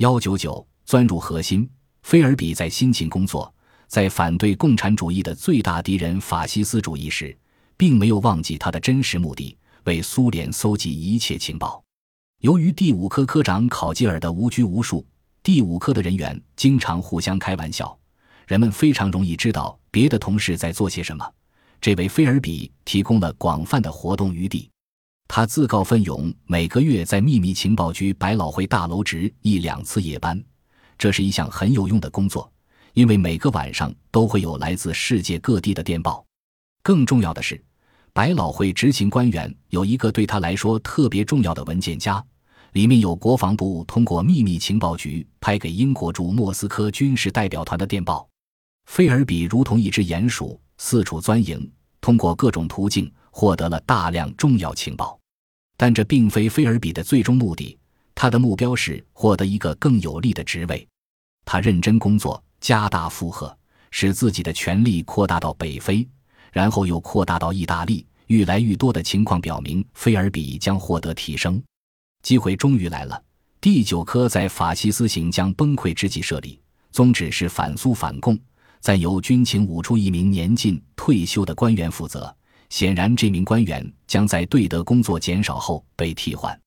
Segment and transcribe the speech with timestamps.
[0.00, 1.68] 幺九九钻入核心，
[2.04, 3.54] 菲尔比在辛勤工作，
[3.86, 7.36] 在反对共产主义的最大敌人法西斯主义时，
[7.76, 11.84] 并没有忘记他的真实目的：为苏联搜集一切情报。
[12.40, 15.06] 由于第五科科长考吉尔的无拘无束，
[15.42, 17.94] 第五科的人员经常互相开玩笑，
[18.46, 21.30] 人们非常容易知道别的同事在做些什么。
[21.78, 24.70] 这为菲尔比提供了广泛的活动余地。
[25.32, 30.42] 他自告奋勇，每个月在秘密情报局百老汇大楼值一两次夜班，
[30.98, 32.52] 这是一项很有用的工作，
[32.94, 36.26] 因为每个晚上都会有来自世界各地的电报。
[36.82, 37.62] 更重要的是，
[38.12, 42.20] 百老汇执行官员有一个对他来说特别重要的文件夹。
[42.72, 48.28] 里面有国防部通过秘密情报局拍给英国驻莫斯科军事代表团的电报。
[48.86, 51.70] 菲尔比如同一只鼹鼠，四处钻营，
[52.00, 55.19] 通过各种途径获得了大量重要情报。
[55.82, 57.74] 但这并非菲尔比的最终目的，
[58.14, 60.86] 他的目标是获得一个更有利的职位。
[61.46, 63.56] 他认真工作，加大负荷，
[63.90, 66.06] 使自己的权力扩大到北非，
[66.52, 68.06] 然后又扩大到意大利。
[68.26, 71.62] 愈来愈多的情况表明，菲尔比将获得提升。
[72.22, 73.18] 机会终于来了。
[73.58, 76.60] 第九科在法西斯行将崩溃之际设立，
[76.92, 78.38] 宗旨是反苏反共，
[78.80, 82.36] 暂由军情五处一名年近退休的官员负责。
[82.70, 86.58] 显然，这名官员将在对德工作减少后被替换。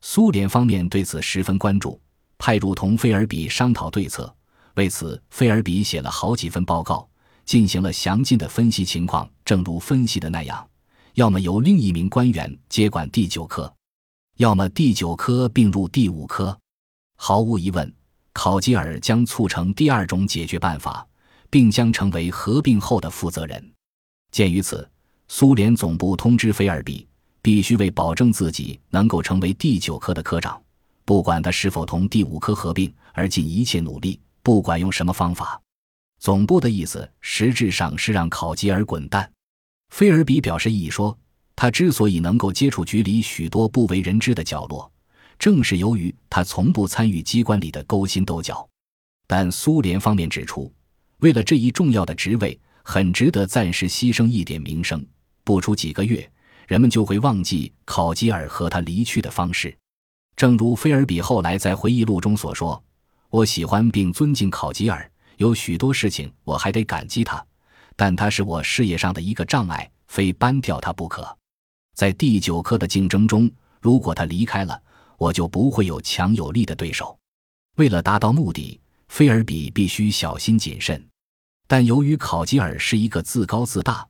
[0.00, 2.00] 苏联方面对此十分关注，
[2.38, 4.34] 派入同菲尔比商讨对策。
[4.74, 7.08] 为此，菲尔比写了好几份报告，
[7.44, 9.30] 进行了详尽的分析情况。
[9.44, 10.66] 正如分析的那样，
[11.14, 13.72] 要么由另一名官员接管第九科。
[14.38, 16.58] 要么第九科并入第五科，
[17.18, 17.94] 毫无疑问，
[18.32, 21.06] 考吉尔将促成第二种解决办法，
[21.50, 23.72] 并将成为合并后的负责人。
[24.30, 24.88] 鉴于此，
[25.34, 27.08] 苏联总部通知菲尔比，
[27.40, 30.62] 必须为保证自己能够成为第九科的科长，
[31.06, 35.58] 不管他是否同第五科合并，而尽一切努力，不管用什么方法。
[36.20, 39.32] 总部的意思实质上是让考吉尔滚蛋。
[39.88, 41.18] 菲尔比表示异议说。
[41.56, 44.90] 他之所以能够接触局里许多不为人知的角落，
[45.38, 48.68] 正是由于他从不参与机关里的勾心斗角。
[49.26, 50.70] 但苏联方面指出，
[51.20, 55.02] 为了这一重要的职位，很值得暂时牺牲一点名声。
[55.44, 56.30] 不出几个月，
[56.66, 59.76] 人们就会忘记考吉尔和他离去的方式。
[60.36, 62.82] 正如菲尔比后来在回忆录中所说
[63.30, 67.44] ：“我喜欢并尊敬考吉尔，有许多事情我还得感激他，
[67.96, 71.36] 但他是我事业上的一个障碍，非搬掉他不可。”
[71.94, 73.50] 在第九科的竞争中，
[73.80, 74.80] 如果他离开了，
[75.18, 77.18] 我就不会有强有力的对手。
[77.76, 81.06] 为了达到目的，菲尔比必须小心谨慎。
[81.66, 84.06] 但由于考吉尔是一个自高自大、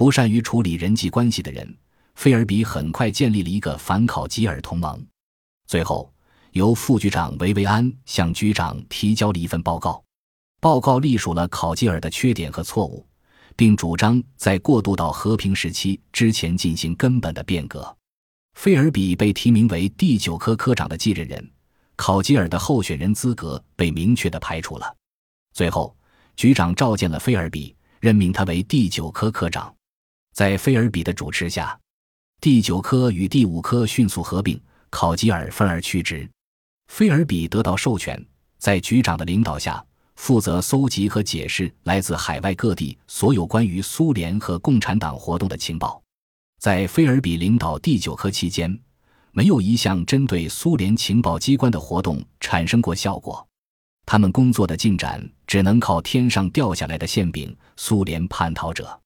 [0.00, 1.76] 不善于处理人际关系的人，
[2.14, 5.06] 菲尔比很快建立了一个反考吉尔同盟。
[5.66, 6.10] 最后，
[6.52, 10.02] 由副局长维维安向局长提交了一份报告，
[10.58, 13.06] 报告隶属了考吉尔的缺点和错误。
[13.56, 17.94] 并主张在过渡到和平时期之前进行根本的变革。
[18.54, 21.50] 菲尔比被提名为第九科科长的继任人，
[21.96, 24.96] 考吉尔的候选人资格被明确的排除了。
[25.52, 25.94] 最后，
[26.36, 29.70] 局长召见了菲尔比，任命他为第九科科长。
[30.32, 31.78] 在菲尔比的主持下，
[32.40, 36.28] 第九科与第五科迅速合并，考吉尔分而去职。
[36.88, 38.24] 菲尔比得到授权，
[38.58, 39.84] 在局长的领导下。
[40.16, 46.02] 负责搜集和解释来自海外各地所有关于苏联和共产党活动的情报。
[46.58, 48.78] 在菲尔比领导第九科期间，
[49.32, 53.48] 没有一项针对苏联情报机关的活动产生过效果。
[54.04, 58.99] 他们工作的进展只能靠天上掉下来的馅饼——苏联叛逃者。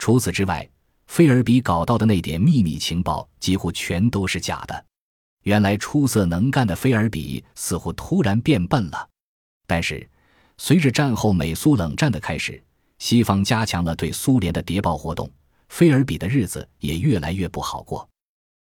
[0.00, 0.66] 除此之外，
[1.08, 4.84] 菲尔比搞到的那点秘密情报几乎全都是假的。
[5.42, 9.08] 原来出色能干的菲尔比似乎突然变笨了，
[9.66, 10.08] 但是。
[10.62, 12.62] 随着战后美苏冷战的开始，
[12.98, 15.30] 西方加强了对苏联的谍报活动，
[15.70, 18.06] 菲尔比的日子也越来越不好过。